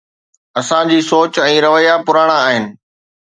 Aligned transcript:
اسان 0.61 0.85
جي 0.93 0.99
سوچ 1.09 1.39
۽ 1.45 1.59
رويا 1.67 1.93
پراڻا 2.09 2.37
آهن. 2.47 2.65